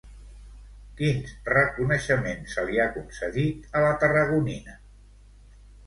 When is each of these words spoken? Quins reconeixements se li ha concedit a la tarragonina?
Quins 1.01 1.35
reconeixements 1.51 2.57
se 2.57 2.65
li 2.71 2.81
ha 2.81 2.89
concedit 2.99 3.71
a 3.81 3.87
la 3.87 3.95
tarragonina? 4.07 4.79